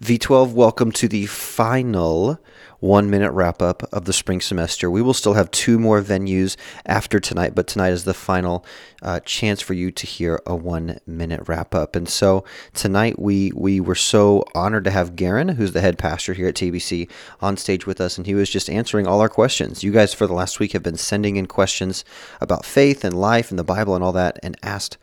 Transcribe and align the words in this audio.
V12, 0.00 0.52
welcome 0.52 0.92
to 0.92 1.08
the 1.08 1.26
final 1.26 2.38
one 2.78 3.10
minute 3.10 3.32
wrap 3.32 3.60
up 3.60 3.82
of 3.92 4.04
the 4.04 4.12
spring 4.12 4.40
semester. 4.40 4.88
We 4.88 5.02
will 5.02 5.12
still 5.12 5.34
have 5.34 5.50
two 5.50 5.76
more 5.76 6.00
venues 6.00 6.56
after 6.86 7.18
tonight, 7.18 7.56
but 7.56 7.66
tonight 7.66 7.90
is 7.90 8.04
the 8.04 8.14
final 8.14 8.64
uh, 9.02 9.18
chance 9.24 9.60
for 9.60 9.74
you 9.74 9.90
to 9.90 10.06
hear 10.06 10.40
a 10.46 10.54
one 10.54 11.00
minute 11.04 11.48
wrap 11.48 11.74
up. 11.74 11.96
And 11.96 12.08
so 12.08 12.44
tonight 12.74 13.18
we 13.18 13.50
we 13.56 13.80
were 13.80 13.96
so 13.96 14.44
honored 14.54 14.84
to 14.84 14.92
have 14.92 15.16
Garen, 15.16 15.48
who's 15.48 15.72
the 15.72 15.80
head 15.80 15.98
pastor 15.98 16.32
here 16.32 16.46
at 16.46 16.54
TBC, 16.54 17.10
on 17.40 17.56
stage 17.56 17.84
with 17.84 18.00
us, 18.00 18.16
and 18.16 18.26
he 18.26 18.36
was 18.36 18.48
just 18.48 18.70
answering 18.70 19.08
all 19.08 19.20
our 19.20 19.28
questions. 19.28 19.82
You 19.82 19.90
guys 19.90 20.14
for 20.14 20.28
the 20.28 20.32
last 20.32 20.60
week 20.60 20.74
have 20.74 20.82
been 20.84 20.96
sending 20.96 21.34
in 21.34 21.46
questions 21.46 22.04
about 22.40 22.64
faith 22.64 23.04
and 23.04 23.20
life 23.20 23.50
and 23.50 23.58
the 23.58 23.64
Bible 23.64 23.96
and 23.96 24.04
all 24.04 24.12
that, 24.12 24.38
and 24.44 24.56
asked 24.62 24.96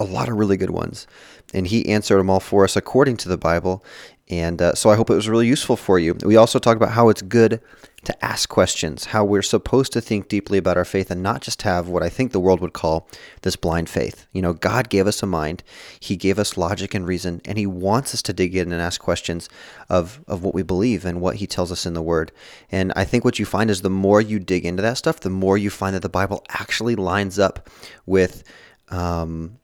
a 0.00 0.04
lot 0.04 0.28
of 0.28 0.36
really 0.36 0.56
good 0.56 0.70
ones. 0.70 1.06
And 1.52 1.66
he 1.66 1.88
answered 1.88 2.18
them 2.18 2.30
all 2.30 2.40
for 2.40 2.64
us 2.64 2.76
according 2.76 3.16
to 3.18 3.28
the 3.28 3.36
Bible. 3.36 3.84
And 4.30 4.62
uh, 4.62 4.74
so 4.74 4.88
I 4.88 4.96
hope 4.96 5.10
it 5.10 5.14
was 5.14 5.28
really 5.28 5.46
useful 5.46 5.76
for 5.76 5.98
you. 5.98 6.16
We 6.24 6.36
also 6.36 6.58
talked 6.58 6.76
about 6.76 6.92
how 6.92 7.10
it's 7.10 7.20
good 7.20 7.60
to 8.04 8.24
ask 8.24 8.48
questions, 8.48 9.06
how 9.06 9.24
we're 9.24 9.42
supposed 9.42 9.92
to 9.92 10.00
think 10.00 10.28
deeply 10.28 10.58
about 10.58 10.76
our 10.76 10.84
faith 10.84 11.10
and 11.10 11.22
not 11.22 11.40
just 11.40 11.62
have 11.62 11.88
what 11.88 12.02
I 12.02 12.08
think 12.08 12.32
the 12.32 12.40
world 12.40 12.60
would 12.60 12.72
call 12.72 13.08
this 13.42 13.56
blind 13.56 13.88
faith. 13.88 14.26
You 14.32 14.42
know, 14.42 14.52
God 14.52 14.88
gave 14.88 15.06
us 15.06 15.22
a 15.22 15.26
mind, 15.26 15.62
He 16.00 16.16
gave 16.16 16.38
us 16.38 16.56
logic 16.56 16.94
and 16.94 17.06
reason, 17.06 17.40
and 17.44 17.58
He 17.58 17.66
wants 17.66 18.14
us 18.14 18.22
to 18.22 18.32
dig 18.32 18.54
in 18.56 18.72
and 18.72 18.80
ask 18.80 19.00
questions 19.00 19.48
of, 19.88 20.20
of 20.26 20.42
what 20.42 20.54
we 20.54 20.62
believe 20.62 21.04
and 21.04 21.20
what 21.20 21.36
He 21.36 21.46
tells 21.46 21.72
us 21.72 21.86
in 21.86 21.94
the 21.94 22.02
Word. 22.02 22.32
And 22.70 22.92
I 22.96 23.04
think 23.04 23.24
what 23.24 23.38
you 23.38 23.46
find 23.46 23.70
is 23.70 23.82
the 23.82 23.90
more 23.90 24.20
you 24.20 24.38
dig 24.38 24.64
into 24.64 24.82
that 24.82 24.98
stuff, 24.98 25.20
the 25.20 25.30
more 25.30 25.58
you 25.58 25.70
find 25.70 25.94
that 25.94 26.02
the 26.02 26.08
Bible 26.08 26.44
actually 26.48 26.96
lines 26.96 27.38
up 27.38 27.68
with. 28.06 28.44
Um, 28.88 29.58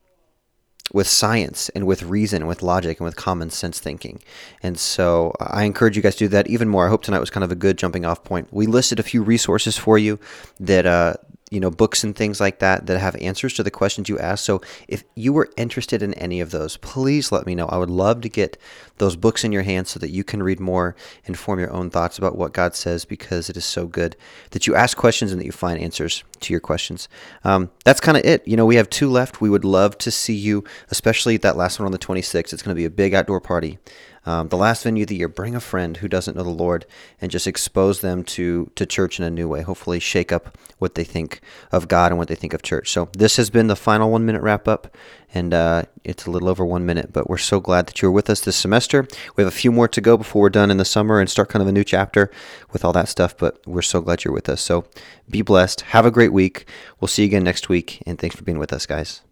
with 0.93 1.07
science 1.07 1.69
and 1.71 1.87
with 1.87 2.03
reason 2.03 2.47
with 2.47 2.63
logic 2.63 2.99
and 2.99 3.05
with 3.05 3.17
common 3.17 3.51
sense 3.51 3.79
thinking. 3.79 4.21
And 4.63 4.79
so 4.79 5.33
I 5.41 5.65
encourage 5.65 5.97
you 5.97 6.03
guys 6.03 6.17
to 6.17 6.25
do 6.25 6.29
that 6.29 6.49
even 6.49 6.69
more. 6.69 6.87
I 6.87 6.89
hope 6.89 7.03
tonight 7.03 7.21
was 7.21 7.31
kind 7.31 7.45
of 7.45 7.53
a 7.53 7.57
good 7.57 7.79
jumping 7.79 8.05
off 8.05 8.25
point. 8.25 8.49
We 8.53 8.67
listed 8.67 8.99
a 8.99 9.03
few 9.03 9.23
resources 9.23 9.77
for 9.77 9.99
you 9.99 10.19
that 10.59 10.87
uh, 10.87 11.15
you 11.51 11.59
know, 11.59 11.71
books 11.71 12.05
and 12.05 12.15
things 12.15 12.41
like 12.41 12.61
that 12.61 12.87
that 12.87 13.01
have 13.01 13.17
answers 13.17 13.55
to 13.55 13.65
the 13.65 13.73
questions 13.73 14.09
you 14.09 14.17
ask. 14.21 14.45
So 14.45 14.61
if 14.87 15.03
you 15.17 15.33
were 15.33 15.51
interested 15.57 16.01
in 16.01 16.15
any 16.15 16.41
of 16.41 16.53
those, 16.53 16.77
please 16.77 17.33
let 17.33 17.45
me 17.45 17.57
know. 17.57 17.67
I 17.67 17.77
would 17.77 17.91
love 17.91 18.21
to 18.21 18.29
get 18.29 18.57
those 18.99 19.17
books 19.17 19.43
in 19.43 19.51
your 19.51 19.63
hands 19.63 19.91
so 19.91 19.99
that 19.99 20.11
you 20.11 20.23
can 20.23 20.45
read 20.45 20.61
more 20.61 20.95
and 21.27 21.37
form 21.37 21.59
your 21.59 21.73
own 21.73 21.91
thoughts 21.91 22.19
about 22.19 22.39
what 22.39 22.53
God 22.53 22.77
says 22.77 23.05
because 23.05 23.51
it 23.51 23.57
is 23.57 23.65
so 23.65 23.89
good 23.89 24.17
that 24.53 24.69
you 24.69 24.77
ask 24.77 24.97
questions 24.97 25.33
and 25.33 25.41
that 25.41 25.47
you 25.47 25.51
find 25.51 25.81
answers 25.81 26.23
to 26.39 26.53
your 26.53 26.61
questions. 26.61 27.09
Um, 27.43 27.73
that's 27.85 28.01
kind 28.01 28.17
of 28.17 28.25
it. 28.25 28.47
You 28.47 28.57
know, 28.57 28.67
we 28.67 28.77
have 28.77 28.89
two 28.89 29.11
left. 29.11 29.41
We 29.41 29.51
would 29.51 29.65
love 29.65 29.99
to 29.99 30.13
see 30.13 30.35
you, 30.35 30.63
especially 30.91 31.37
that 31.39 31.57
last 31.57 31.81
one 31.81 31.87
on 31.87 31.93
the 31.93 31.99
26th. 31.99 32.53
It's 32.53 32.63
going 32.63 32.77
to 32.77 32.81
be 32.81 32.85
a 32.85 32.91
big 32.91 33.13
outdoor 33.13 33.41
party. 33.41 33.79
Um, 34.27 34.49
the 34.49 34.57
last 34.57 34.85
venue 34.85 35.05
of 35.05 35.09
the 35.09 35.17
year, 35.17 35.29
bring 35.29 35.55
a 35.55 35.61
friend 35.61 35.97
who 35.97 36.09
doesn't 36.09 36.37
know 36.37 36.43
the 36.43 36.51
Lord 36.51 36.85
and 37.21 37.31
just 37.31 37.47
expose 37.47 38.01
them 38.01 38.23
to, 38.25 38.71
to 38.75 38.85
church 38.85 39.19
in 39.19 39.25
a 39.25 39.31
new 39.31 39.49
way. 39.49 39.63
Hopefully, 39.63 39.99
shake 39.99 40.31
up 40.31 40.59
what 40.79 40.95
they 40.95 41.05
think 41.05 41.41
of 41.73 41.89
God 41.89 42.13
and 42.13 42.19
what 42.19 42.29
they 42.29 42.35
think 42.35 42.53
of 42.53 42.63
church. 42.63 42.91
So, 42.91 43.09
this 43.17 43.37
has 43.37 43.49
been 43.49 43.69
the 43.69 43.77
final 43.77 44.11
one 44.11 44.27
minute 44.27 44.43
wrap 44.43 44.69
up, 44.69 44.95
and 45.33 45.55
uh, 45.55 45.85
it's 46.05 46.27
a 46.27 46.31
little 46.31 46.49
over 46.49 46.65
one 46.65 46.85
minute, 46.85 47.13
but 47.13 47.31
we're 47.31 47.39
so 47.39 47.61
glad 47.61 47.87
that 47.87 48.03
you're 48.03 48.11
with 48.11 48.29
us 48.29 48.41
this 48.41 48.57
semester. 48.57 49.07
We 49.37 49.43
have 49.43 49.53
a 49.53 49.57
few 49.57 49.73
more 49.73 49.89
to 49.89 50.01
go 50.01 50.17
before 50.17 50.43
we're 50.43 50.51
done 50.51 50.71
in 50.71 50.77
the 50.77 50.85
summer 50.85 51.19
and 51.19 51.31
start 51.31 51.49
kind 51.49 51.63
of 51.63 51.69
a 51.69 51.73
new 51.73 51.85
chapter 51.85 52.31
with 52.73 52.85
all 52.85 52.93
that 52.93 53.09
stuff, 53.09 53.37
but 53.37 53.67
we're 53.67 53.83
so 53.83 54.01
glad 54.01 54.25
you're 54.25 54.35
with 54.35 54.49
us. 54.49 54.61
So, 54.61 54.85
be 55.29 55.43
blessed. 55.43 55.81
Have 55.83 56.05
a 56.05 56.11
great 56.11 56.33
week. 56.33 56.67
We'll 57.01 57.09
see 57.09 57.23
you 57.23 57.27
again 57.27 57.45
next 57.45 57.69
week, 57.69 58.03
and 58.07 58.19
thanks 58.19 58.37
for 58.37 58.45
being 58.45 58.59
with 58.59 58.73
us, 58.73 58.85
guys. 58.85 59.23